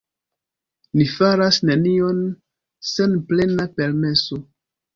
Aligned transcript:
Ni 1.01 1.05
faras 1.17 1.59
nenion 1.71 2.25
sen 2.95 3.17
plena 3.31 3.71
permeso. 3.79 4.43